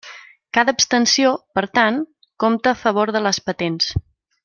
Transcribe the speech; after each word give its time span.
Cada 0.57 0.73
abstenció, 0.75 1.33
per 1.59 1.63
tant, 1.79 1.99
compta 2.45 2.73
a 2.75 2.81
favor 2.85 3.15
de 3.19 3.23
les 3.29 3.45
patents. 3.51 3.97